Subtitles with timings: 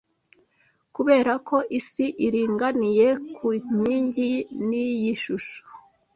[0.95, 4.29] Kuberako Isi iringaniye ku nkingi,
[4.67, 5.59] ni iyi shusho